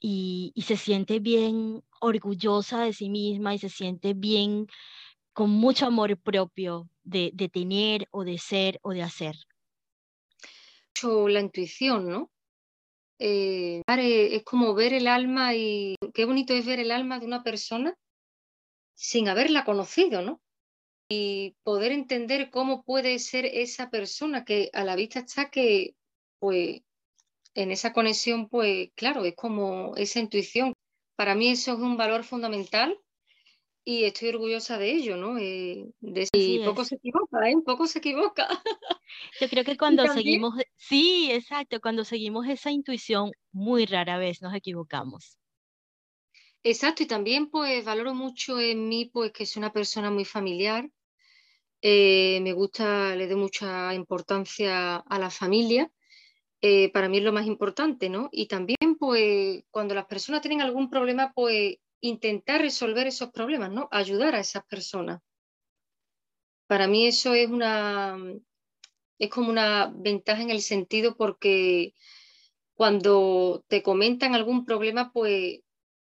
y, 0.02 0.52
y 0.56 0.64
se 0.64 0.76
siente 0.76 1.20
bien 1.20 1.84
orgullosa 2.02 2.82
de 2.84 2.92
sí 2.92 3.10
misma 3.10 3.54
y 3.54 3.60
se 3.60 3.70
siente 3.70 4.14
bien 4.14 4.68
con 5.34 5.50
mucho 5.50 5.86
amor 5.86 6.18
propio 6.18 6.90
de, 7.04 7.32
tener 7.52 8.08
o 8.12 8.24
de 8.24 8.38
ser 8.38 8.80
o 8.82 8.92
de 8.92 9.04
hacer. 9.04 9.36
La 11.04 11.40
intuición, 11.40 12.10
¿no? 12.10 12.32
Eh, 13.18 13.82
es 13.88 14.44
como 14.44 14.74
ver 14.74 14.94
el 14.94 15.08
alma 15.08 15.56
y 15.56 15.96
qué 16.14 16.26
bonito 16.26 16.54
es 16.54 16.66
ver 16.66 16.80
el 16.80 16.92
alma 16.92 17.20
de 17.20 17.26
una 17.26 17.44
persona 17.44 17.96
sin 18.96 19.30
haberla 19.30 19.64
conocido, 19.64 20.22
¿no? 20.22 20.42
Y 21.10 21.56
poder 21.64 21.92
entender 21.92 22.50
cómo 22.52 22.84
puede 22.84 23.18
ser 23.20 23.46
esa 23.46 23.90
persona 23.90 24.46
que 24.46 24.70
a 24.74 24.84
la 24.84 24.96
vista 24.96 25.20
está 25.20 25.50
que, 25.50 25.96
pues, 26.40 26.82
en 27.54 27.72
esa 27.72 27.94
conexión, 27.94 28.50
pues, 28.50 28.90
claro, 28.96 29.26
es 29.26 29.36
como 29.36 29.96
esa 29.96 30.20
intuición 30.20 30.74
para 31.22 31.36
mí 31.36 31.50
eso 31.50 31.74
es 31.74 31.78
un 31.78 31.98
valor 31.98 32.24
fundamental 32.24 32.98
y 33.86 34.06
estoy 34.06 34.30
orgullosa 34.30 34.80
de 34.80 34.92
ello, 34.92 35.18
¿no? 35.18 35.38
Eh, 35.38 35.92
y 36.34 36.60
poco 36.66 36.84
se 36.84 36.96
equivoca, 36.96 37.48
¿eh? 37.48 37.56
Poco 37.64 37.86
se 37.86 38.00
equivoca. 38.00 38.48
Yo 39.40 39.48
creo 39.48 39.64
que 39.64 39.78
cuando 39.78 40.08
seguimos, 40.08 40.56
sí, 40.76 41.30
exacto, 41.32 41.80
cuando 41.80 42.06
seguimos 42.06 42.48
esa 42.48 42.72
intuición, 42.72 43.32
muy 43.52 43.86
rara 43.86 44.18
vez 44.18 44.42
nos 44.42 44.56
equivocamos. 44.56 45.38
Exacto, 46.64 47.04
y 47.04 47.06
también 47.06 47.52
pues 47.52 47.86
valoro 47.86 48.16
mucho 48.16 48.60
en 48.60 48.90
mí 48.90 49.06
pues 49.06 49.32
que 49.32 49.46
soy 49.46 49.60
una 49.60 49.74
persona 49.74 50.10
muy 50.10 50.26
familiar, 50.26 50.90
eh, 51.84 52.40
me 52.42 52.54
gusta, 52.54 53.16
le 53.16 53.28
doy 53.28 53.36
mucha 53.38 53.94
importancia 53.94 54.98
a 54.98 55.20
la 55.20 55.30
familia 55.30 55.92
eh, 56.62 56.92
para 56.92 57.10
mí 57.10 57.18
es 57.18 57.24
lo 57.24 57.34
más 57.34 57.48
importante, 57.48 58.10
¿no? 58.10 58.30
Y 58.32 58.48
también, 58.48 58.96
pues, 59.00 59.64
cuando 59.72 59.96
las 59.96 60.06
personas 60.06 60.42
tienen 60.42 60.62
algún 60.62 60.90
problema, 60.92 61.34
pues, 61.34 61.78
intentar 62.02 62.62
resolver 62.62 63.08
esos 63.08 63.32
problemas, 63.32 63.72
¿no? 63.72 63.88
Ayudar 63.92 64.36
a 64.36 64.40
esas 64.40 64.64
personas. 64.66 65.22
Para 66.68 66.88
mí 66.88 67.08
eso 67.08 67.34
es 67.34 67.50
una, 67.50 68.16
es 69.18 69.30
como 69.30 69.50
una 69.50 69.92
ventaja 69.96 70.42
en 70.42 70.52
el 70.52 70.62
sentido 70.62 71.18
porque 71.18 71.94
cuando 72.76 73.64
te 73.68 73.84
comentan 73.84 74.36
algún 74.36 74.64
problema, 74.64 75.12
pues 75.12 75.60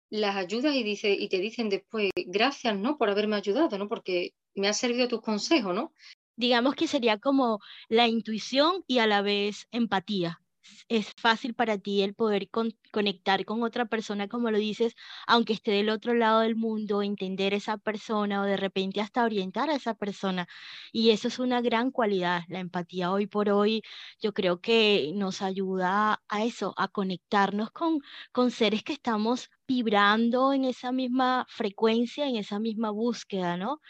las 0.09 0.35
ayudas 0.37 0.73
y, 0.75 0.83
dice, 0.83 1.11
y 1.11 1.27
te 1.29 1.39
dicen 1.39 1.69
después, 1.69 2.11
gracias, 2.15 2.77
¿no? 2.77 2.97
Por 2.97 3.09
haberme 3.09 3.35
ayudado, 3.35 3.77
¿no? 3.77 3.89
Porque 3.89 4.33
me 4.53 4.67
ha 4.67 4.73
servido 4.73 5.07
tus 5.07 5.21
consejos, 5.21 5.75
¿no? 5.75 5.93
Digamos 6.37 6.75
que 6.75 6.87
sería 6.87 7.19
como 7.19 7.59
la 7.89 8.07
intuición 8.07 8.83
y 8.87 8.99
a 8.99 9.07
la 9.07 9.21
vez 9.21 9.67
empatía 9.71 10.41
es 10.89 11.11
fácil 11.17 11.53
para 11.53 11.77
ti 11.77 12.01
el 12.01 12.15
poder 12.15 12.49
conectar 12.91 13.45
con 13.45 13.63
otra 13.63 13.85
persona, 13.85 14.27
como 14.27 14.51
lo 14.51 14.57
dices, 14.57 14.95
aunque 15.27 15.53
esté 15.53 15.71
del 15.71 15.89
otro 15.89 16.13
lado 16.13 16.41
del 16.41 16.55
mundo, 16.55 17.01
entender 17.01 17.53
esa 17.53 17.77
persona 17.77 18.41
o 18.41 18.45
de 18.45 18.57
repente 18.57 19.01
hasta 19.01 19.23
orientar 19.23 19.69
a 19.69 19.75
esa 19.75 19.95
persona. 19.95 20.47
Y 20.91 21.11
eso 21.11 21.27
es 21.27 21.39
una 21.39 21.61
gran 21.61 21.91
cualidad, 21.91 22.43
la 22.47 22.59
empatía 22.59 23.11
hoy 23.11 23.27
por 23.27 23.49
hoy, 23.49 23.81
yo 24.21 24.33
creo 24.33 24.61
que 24.61 25.11
nos 25.15 25.41
ayuda 25.41 26.23
a 26.29 26.45
eso, 26.45 26.73
a 26.77 26.87
conectarnos 26.87 27.71
con, 27.71 27.99
con 28.31 28.51
seres 28.51 28.83
que 28.83 28.93
estamos 28.93 29.49
vibrando 29.67 30.53
en 30.53 30.65
esa 30.65 30.91
misma 30.91 31.45
frecuencia, 31.49 32.27
en 32.27 32.35
esa 32.35 32.59
misma 32.59 32.91
búsqueda, 32.91 33.57
¿no? 33.57 33.81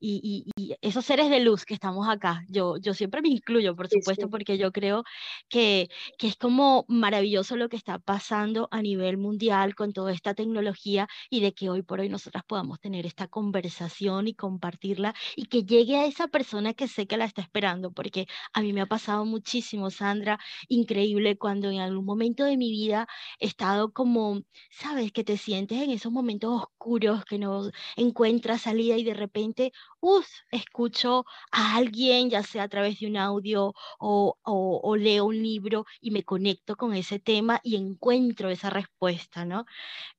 Y, 0.00 0.46
esos 0.80 1.04
seres 1.04 1.30
de 1.30 1.40
luz 1.40 1.64
que 1.64 1.74
estamos 1.74 2.08
acá, 2.08 2.44
yo, 2.48 2.76
yo 2.78 2.94
siempre 2.94 3.22
me 3.22 3.28
incluyo, 3.28 3.74
por 3.74 3.88
supuesto, 3.88 4.28
porque 4.30 4.58
yo 4.58 4.72
creo 4.72 5.04
que, 5.48 5.88
que 6.18 6.28
es 6.28 6.36
como 6.36 6.84
maravilloso 6.88 7.56
lo 7.56 7.68
que 7.68 7.76
está 7.76 7.98
pasando 7.98 8.68
a 8.70 8.82
nivel 8.82 9.18
mundial 9.18 9.74
con 9.74 9.92
toda 9.92 10.12
esta 10.12 10.34
tecnología 10.34 11.08
y 11.30 11.40
de 11.40 11.52
que 11.54 11.70
hoy 11.70 11.82
por 11.82 12.00
hoy 12.00 12.08
nosotras 12.08 12.44
podamos 12.46 12.80
tener 12.80 13.06
esta 13.06 13.28
conversación 13.28 14.28
y 14.28 14.34
compartirla 14.34 15.14
y 15.36 15.46
que 15.46 15.64
llegue 15.64 15.96
a 15.96 16.06
esa 16.06 16.28
persona 16.28 16.74
que 16.74 16.88
sé 16.88 17.06
que 17.06 17.16
la 17.16 17.24
está 17.24 17.42
esperando, 17.42 17.92
porque 17.92 18.26
a 18.52 18.60
mí 18.62 18.72
me 18.72 18.82
ha 18.82 18.86
pasado 18.86 19.24
muchísimo, 19.24 19.90
Sandra, 19.90 20.38
increíble 20.68 21.36
cuando 21.38 21.70
en 21.70 21.80
algún 21.80 22.04
momento 22.04 22.44
de 22.44 22.56
mi 22.56 22.70
vida 22.70 23.06
he 23.38 23.46
estado 23.46 23.92
como, 23.92 24.42
sabes, 24.70 25.12
que 25.12 25.23
te 25.24 25.36
sientes 25.36 25.82
en 25.82 25.90
esos 25.90 26.12
momentos 26.12 26.62
oscuros, 26.62 27.24
que 27.24 27.38
no 27.38 27.70
encuentras 27.96 28.62
salida 28.62 28.96
y 28.96 29.04
de 29.04 29.14
repente, 29.14 29.72
uff, 30.00 30.26
escucho 30.50 31.24
a 31.50 31.76
alguien, 31.76 32.30
ya 32.30 32.42
sea 32.42 32.64
a 32.64 32.68
través 32.68 33.00
de 33.00 33.06
un 33.06 33.16
audio 33.16 33.74
o, 33.98 34.96
leo 34.96 35.24
un 35.26 35.42
libro 35.42 35.86
y 36.00 36.10
me 36.10 36.22
conecto 36.22 36.76
con 36.76 36.94
ese 36.94 37.18
tema 37.18 37.60
y 37.62 37.76
encuentro 37.76 38.48
esa 38.50 38.70
respuesta, 38.70 39.44
¿no? 39.44 39.66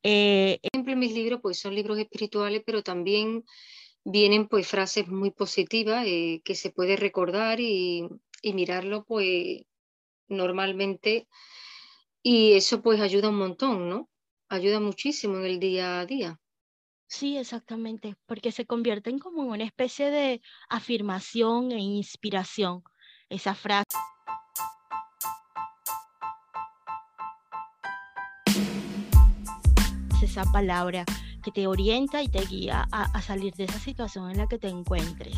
Eh, 0.03 0.59
ejemplo, 0.61 0.95
mis 0.95 1.13
libros 1.13 1.39
pues 1.41 1.59
son 1.59 1.75
libros 1.75 1.97
espirituales, 1.97 2.61
pero 2.65 2.83
también 2.83 3.45
vienen 4.03 4.47
pues 4.47 4.67
frases 4.67 5.07
muy 5.07 5.31
positivas 5.31 6.05
eh, 6.07 6.41
que 6.43 6.55
se 6.55 6.71
puede 6.71 6.95
recordar 6.97 7.59
y, 7.59 8.07
y 8.41 8.53
mirarlo 8.53 9.05
pues 9.05 9.63
normalmente 10.27 11.27
y 12.27 12.53
eso 12.53 12.81
pues 12.81 13.01
ayuda 13.01 13.29
un 13.29 13.37
montón, 13.37 13.87
¿no? 13.87 14.09
Ayuda 14.49 14.79
muchísimo 14.79 15.37
en 15.37 15.45
el 15.45 15.59
día 15.59 15.99
a 15.99 16.05
día. 16.05 16.39
Sí, 17.07 17.37
exactamente, 17.37 18.15
porque 18.25 18.51
se 18.51 18.65
convierten 18.65 19.19
como 19.19 19.43
en 19.43 19.49
una 19.49 19.63
especie 19.63 20.09
de 20.09 20.41
afirmación 20.69 21.71
e 21.71 21.79
inspiración. 21.79 22.83
Esa 23.29 23.55
frase. 23.55 23.85
esa 30.21 30.51
palabra 30.51 31.05
que 31.43 31.51
te 31.51 31.67
orienta 31.67 32.21
y 32.21 32.27
te 32.27 32.43
guía 32.45 32.87
a, 32.91 33.03
a, 33.03 33.21
salir 33.21 33.53
de 33.53 33.65
esa 33.65 33.79
situación 33.79 34.31
en 34.31 34.37
la 34.37 34.47
que 34.47 34.57
te 34.57 34.67
encuentres. 34.67 35.37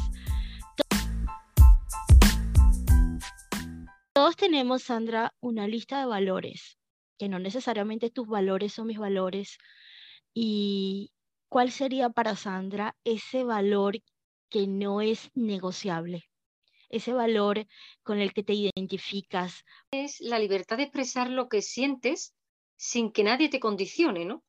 Todos 4.13 4.35
tenemos, 4.37 4.83
Sandra, 4.83 5.35
una 5.41 5.67
lista 5.67 5.99
de 5.99 6.05
valores 6.05 6.76
que 7.17 7.29
no 7.29 7.39
necesariamente 7.39 8.09
tus 8.09 8.27
valores 8.27 8.73
son 8.73 8.87
mis 8.87 8.97
valores. 8.97 9.57
¿Y 10.33 11.11
cuál 11.49 11.71
sería 11.71 12.09
para 12.09 12.35
Sandra 12.35 12.95
ese 13.03 13.43
valor 13.43 13.97
que 14.49 14.67
no 14.67 15.01
es 15.01 15.29
negociable? 15.33 16.29
ese 16.89 17.13
valor 17.13 17.65
con 18.03 18.19
el 18.19 18.33
que 18.33 18.43
te 18.43 18.53
identificas. 18.53 19.63
Es 19.91 20.21
la 20.21 20.39
libertad 20.39 20.77
de 20.77 20.83
expresar 20.83 21.29
lo 21.29 21.49
que 21.49 21.61
sientes 21.61 22.33
sin 22.77 23.11
que 23.11 23.23
nadie 23.23 23.49
te 23.49 23.59
condicione, 23.59 24.25
¿no? 24.25 24.43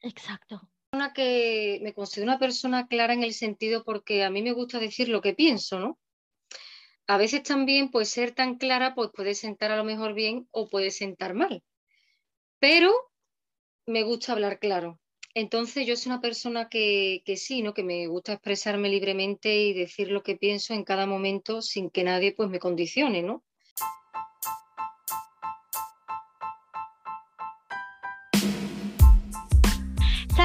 Exacto. 0.00 0.70
Una 0.92 1.12
que 1.12 1.78
me 1.82 1.94
considero 1.94 2.30
una 2.30 2.38
persona 2.38 2.88
clara 2.88 3.12
en 3.14 3.22
el 3.22 3.34
sentido 3.34 3.84
porque 3.84 4.24
a 4.24 4.30
mí 4.30 4.42
me 4.42 4.52
gusta 4.52 4.78
decir 4.78 5.08
lo 5.08 5.20
que 5.20 5.34
pienso, 5.34 5.78
¿no? 5.78 5.98
A 7.06 7.16
veces 7.16 7.42
también, 7.42 7.90
pues 7.90 8.08
ser 8.08 8.32
tan 8.32 8.56
clara, 8.56 8.94
pues 8.94 9.10
puede 9.14 9.34
sentar 9.34 9.72
a 9.72 9.76
lo 9.76 9.84
mejor 9.84 10.14
bien 10.14 10.48
o 10.52 10.68
puede 10.68 10.90
sentar 10.90 11.34
mal. 11.34 11.62
Pero 12.60 12.92
me 13.86 14.02
gusta 14.04 14.32
hablar 14.32 14.58
claro. 14.60 15.00
Entonces 15.34 15.86
yo 15.86 15.96
soy 15.96 16.12
una 16.12 16.20
persona 16.20 16.68
que, 16.68 17.22
que, 17.24 17.36
sí, 17.36 17.62
¿no? 17.62 17.74
que 17.74 17.84
me 17.84 18.06
gusta 18.06 18.34
expresarme 18.34 18.88
libremente 18.88 19.56
y 19.62 19.72
decir 19.72 20.10
lo 20.10 20.22
que 20.22 20.36
pienso 20.36 20.74
en 20.74 20.84
cada 20.84 21.06
momento 21.06 21.62
sin 21.62 21.90
que 21.90 22.04
nadie 22.04 22.32
pues, 22.34 22.50
me 22.50 22.58
condicione, 22.58 23.22
¿no? 23.22 23.44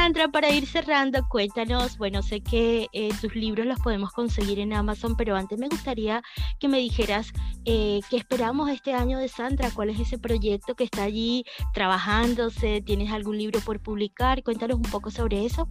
Sandra, 0.06 0.28
para 0.28 0.52
ir 0.52 0.68
cerrando, 0.68 1.28
cuéntanos, 1.28 1.98
bueno, 1.98 2.22
sé 2.22 2.40
que 2.42 2.90
eh, 2.94 3.10
tus 3.22 3.34
libros 3.34 3.66
los 3.66 3.80
podemos 3.80 4.12
conseguir 4.12 4.60
en 4.60 4.72
Amazon, 4.72 5.16
pero 5.16 5.36
antes 5.36 5.58
me 5.58 5.68
gustaría 5.68 6.22
que 6.60 6.68
me 6.68 6.78
dijeras 6.78 7.34
eh, 7.66 8.02
qué 8.08 8.18
esperamos 8.18 8.70
este 8.70 8.94
año 8.94 9.18
de 9.18 9.28
Sandra, 9.28 9.72
cuál 9.72 9.90
es 9.90 10.00
ese 10.00 10.20
proyecto 10.20 10.76
que 10.76 10.84
está 10.84 11.02
allí 11.02 11.44
trabajándose, 11.74 12.84
tienes 12.86 13.12
algún 13.12 13.40
libro 13.40 13.60
por 13.62 13.82
publicar, 13.82 14.44
cuéntanos 14.44 14.78
un 14.78 14.84
poco 14.84 15.10
sobre 15.10 15.44
eso. 15.44 15.68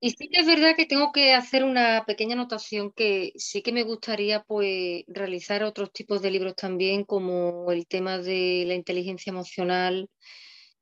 Y 0.00 0.10
sí 0.10 0.28
que 0.28 0.40
es 0.40 0.46
verdad 0.46 0.76
que 0.76 0.84
tengo 0.86 1.10
que 1.10 1.32
hacer 1.34 1.64
una 1.64 2.04
pequeña 2.06 2.34
anotación 2.34 2.92
que 2.92 3.32
sí 3.36 3.62
que 3.62 3.72
me 3.72 3.82
gustaría 3.82 4.42
pues 4.42 5.04
realizar 5.08 5.62
otros 5.64 5.90
tipos 5.92 6.20
de 6.22 6.30
libros 6.30 6.54
también, 6.54 7.04
como 7.04 7.70
el 7.72 7.86
tema 7.86 8.18
de 8.18 8.64
la 8.66 8.74
inteligencia 8.74 9.30
emocional, 9.30 10.10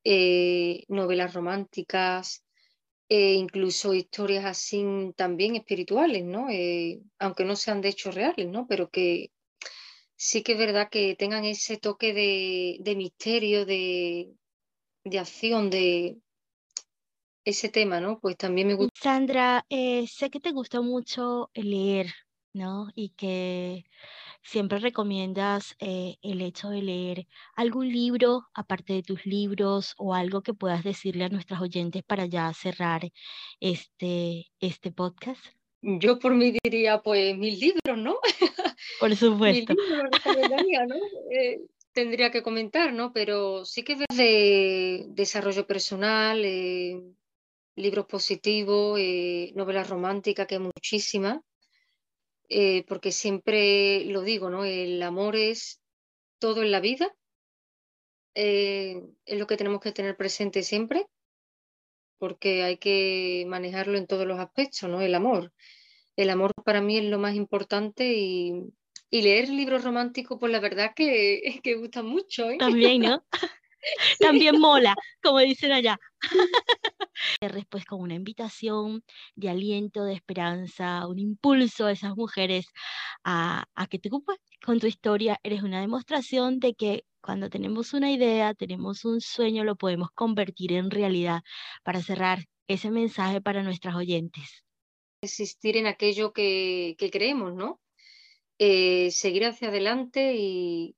eh, 0.05 0.85
novelas 0.89 1.33
románticas, 1.35 2.45
e 3.09 3.35
incluso 3.35 3.95
historias 3.95 4.45
así 4.47 4.85
también 5.17 5.57
espirituales, 5.57 6.25
¿no? 6.25 6.49
Eh, 6.51 7.01
aunque 7.19 7.45
no 7.45 7.57
sean 7.57 7.81
de 7.81 7.91
hechos 7.91 8.15
reales, 8.15 8.49
¿no? 8.49 8.67
Pero 8.69 8.91
que 8.91 9.31
sí 10.17 10.43
que 10.43 10.53
es 10.53 10.59
verdad 10.59 10.89
que 10.91 11.17
tengan 11.17 11.45
ese 11.45 11.77
toque 11.79 12.13
de, 12.15 12.97
misterio, 12.97 13.67
de, 13.67 14.33
de 15.05 15.19
acción, 15.19 15.71
de, 15.71 16.19
ese 17.45 17.69
tema, 17.69 18.01
¿no? 18.01 18.19
Pues 18.21 18.37
también 18.37 18.69
me 18.69 18.75
gusta. 18.75 18.93
Sandra, 19.01 19.67
eh, 19.69 20.07
sé 20.07 20.31
que 20.31 20.41
te 20.41 20.53
gusta 20.53 20.81
mucho 20.81 21.51
leer, 21.55 22.13
¿no? 22.53 22.89
Y 22.95 23.11
que 23.11 23.85
siempre 24.43 24.79
recomiendas 24.79 25.75
eh, 25.79 26.17
el 26.23 26.43
hecho 26.43 26.69
de 26.69 26.83
leer 26.83 27.27
algún 27.57 27.91
libro, 27.91 28.45
aparte 28.55 28.93
de 28.93 29.03
tus 29.03 29.27
libros, 29.27 29.95
o 29.97 30.15
algo 30.15 30.43
que 30.43 30.55
puedas 30.55 30.85
decirle 30.85 31.25
a 31.25 31.29
nuestras 31.29 31.61
oyentes 31.61 32.03
para 32.03 32.27
ya 32.27 32.53
cerrar 32.53 33.11
este, 33.61 34.47
este 34.61 34.93
podcast. 34.93 35.45
Yo 35.81 36.19
por 36.19 36.35
mí 36.35 36.57
diría, 36.63 37.03
pues, 37.03 37.37
mis 37.37 37.61
libros, 37.61 37.99
¿no? 37.99 38.17
Por 39.01 39.15
supuesto. 39.17 39.75
¿no? 39.75 40.95
Eh, 41.31 41.61
tendría 41.93 42.31
que 42.31 42.43
comentar, 42.43 42.93
¿no? 42.93 43.13
Pero 43.13 43.67
sí 43.67 43.83
que 43.83 43.93
es 43.93 44.17
de 44.17 45.05
desarrollo 45.09 45.67
personal, 45.67 46.43
libros 47.77 48.07
positivos, 48.07 48.99
eh, 49.01 49.53
novelas 49.55 49.89
románticas, 49.89 50.47
que 50.47 50.57
hay 50.57 50.61
muchísimas, 50.61 51.41
eh, 52.49 52.85
porque 52.87 53.13
siempre 53.13 54.05
lo 54.07 54.23
digo, 54.23 54.51
¿no? 54.51 54.65
El 54.65 55.03
amor 55.03 55.37
es 55.37 55.81
todo 56.39 56.63
en 56.63 56.71
la 56.71 56.81
vida, 56.81 57.15
eh, 58.35 59.03
es 59.25 59.39
lo 59.39 59.47
que 59.47 59.57
tenemos 59.57 59.81
que 59.81 59.93
tener 59.93 60.17
presente 60.17 60.63
siempre, 60.63 61.07
porque 62.19 62.63
hay 62.63 62.79
que 62.79 63.45
manejarlo 63.49 63.99
en 63.99 64.07
todos 64.07 64.27
los 64.27 64.39
aspectos, 64.39 64.89
¿no? 64.89 65.01
El 65.01 65.15
amor. 65.15 65.53
El 66.17 66.31
amor 66.31 66.53
para 66.65 66.81
mí 66.81 66.99
es 66.99 67.05
lo 67.05 67.19
más 67.19 67.35
importante 67.35 68.15
y, 68.15 68.73
leer 69.11 69.49
libros 69.49 69.85
románticos, 69.85 70.39
pues 70.41 70.51
la 70.51 70.59
verdad 70.59 70.93
que, 70.95 71.41
que 71.63 71.75
gusta 71.77 72.03
mucho. 72.03 72.49
También, 72.59 73.03
¿no? 73.03 73.25
También 74.21 74.59
mola, 74.59 74.95
como 75.23 75.39
dicen 75.41 75.73
allá. 75.73 75.99
Después 77.41 77.85
con 77.85 78.01
una 78.01 78.15
invitación 78.15 79.05
de 79.35 79.51
aliento, 79.51 80.05
de 80.05 80.15
esperanza, 80.15 81.07
un 81.07 81.19
impulso 81.19 81.87
a 81.87 81.93
esas 81.93 82.17
mujeres 82.17 82.67
a, 83.25 83.67
que 83.91 83.99
tú 83.99 84.23
pues, 84.25 84.39
con 84.65 84.81
tu 84.81 84.87
historia 84.87 85.39
eres 85.43 85.63
una 85.63 85.81
demostración 85.81 86.59
de 86.59 86.75
que 86.75 87.05
cuando 87.21 87.49
tenemos 87.49 87.95
una 87.95 88.11
idea, 88.11 88.55
tenemos 88.55 89.05
un 89.05 89.21
sueño, 89.21 89.65
lo 89.65 89.77
podemos 89.77 90.11
convertir 90.15 90.73
en 90.73 90.91
realidad 90.91 91.43
para 91.83 92.03
cerrar 92.03 92.45
ese 92.69 92.91
mensaje 92.91 93.41
para 93.41 93.63
nuestras 93.63 93.95
oyentes. 93.95 94.65
Existir 95.23 95.77
en 95.79 95.87
aquello 95.87 96.33
que, 96.33 96.97
creemos, 97.11 97.55
¿no? 97.55 97.81
Eh, 98.59 99.11
seguir 99.11 99.47
hacia 99.47 99.69
adelante 99.69 100.35
y, 100.37 100.97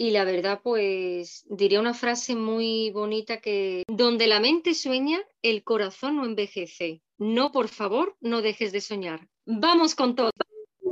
y 0.00 0.12
la 0.12 0.24
verdad, 0.24 0.62
pues 0.62 1.44
diría 1.50 1.78
una 1.78 1.92
frase 1.92 2.34
muy 2.34 2.90
bonita 2.90 3.42
que 3.42 3.82
donde 3.86 4.28
la 4.28 4.40
mente 4.40 4.72
sueña, 4.72 5.20
el 5.42 5.62
corazón 5.62 6.16
no 6.16 6.24
envejece. 6.24 7.02
No, 7.18 7.52
por 7.52 7.68
favor, 7.68 8.16
no 8.18 8.40
dejes 8.40 8.72
de 8.72 8.80
soñar. 8.80 9.28
Vamos 9.44 9.94
con 9.94 10.14
todo. 10.14 10.30